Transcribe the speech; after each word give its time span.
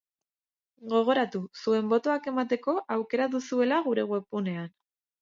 Gogoratu, 0.93 1.41
zuen 1.65 1.93
botoak 1.93 2.31
emateko 2.33 2.77
aukera 2.99 3.31
duzuela 3.37 3.83
gure 3.93 4.11
webgunean. 4.17 4.79